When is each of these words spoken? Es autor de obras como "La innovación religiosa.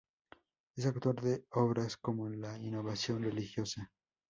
Es 0.77 0.87
autor 0.87 1.21
de 1.21 1.45
obras 1.51 1.95
como 1.95 2.27
"La 2.27 2.57
innovación 2.57 3.21
religiosa. 3.21 3.91